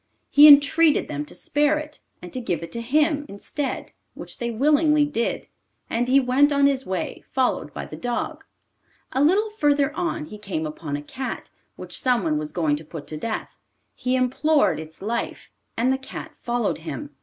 He 0.31 0.47
entreated 0.47 1.07
them 1.07 1.25
to 1.25 1.35
spare 1.35 1.77
it, 1.77 1.99
and 2.23 2.33
to 2.33 2.41
give 2.41 2.63
it 2.63 2.71
to 2.71 2.81
him 2.81 3.23
instead 3.29 3.91
which 4.15 4.39
they 4.39 4.49
willingly 4.49 5.05
did, 5.05 5.47
and 5.91 6.07
he 6.09 6.19
went 6.19 6.51
on 6.51 6.65
his 6.65 6.87
way, 6.87 7.23
followed 7.29 7.71
by 7.71 7.85
the 7.85 7.95
dog. 7.97 8.43
A 9.11 9.21
little 9.21 9.51
further 9.51 9.95
on 9.95 10.25
he 10.25 10.39
came 10.39 10.65
upon 10.65 10.97
a 10.97 11.03
cat, 11.03 11.51
which 11.75 11.99
someone 11.99 12.39
was 12.39 12.51
going 12.51 12.77
to 12.77 12.83
put 12.83 13.05
to 13.09 13.15
death. 13.17 13.55
He 13.93 14.15
implored 14.15 14.79
its 14.79 15.03
life, 15.03 15.51
and 15.77 15.93
the 15.93 15.99
cat 15.99 16.31
followed 16.41 16.79
him. 16.79 17.11